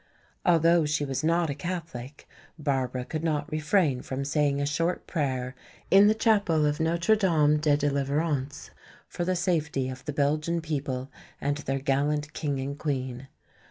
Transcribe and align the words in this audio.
Although 0.47 0.85
she 0.87 1.05
was 1.05 1.23
not 1.23 1.51
a 1.51 1.53
Catholic, 1.53 2.27
Barbara 2.57 3.05
could 3.05 3.23
not 3.23 3.51
refrain 3.51 4.01
from 4.01 4.25
saying 4.25 4.59
a 4.59 4.65
short 4.65 5.05
prayer 5.05 5.53
in 5.91 6.07
the 6.07 6.15
"Chapel 6.15 6.65
of 6.65 6.79
Notre 6.79 7.15
Dame 7.15 7.57
de 7.59 7.77
Deliverance" 7.77 8.71
for 9.07 9.23
the 9.23 9.35
safety 9.35 9.89
of 9.89 10.03
the 10.05 10.13
Belgian 10.13 10.59
people 10.59 11.11
and 11.39 11.57
their 11.57 11.77
gallant 11.77 12.33
king 12.33 12.59
and 12.59 12.79
queen. 12.79 13.27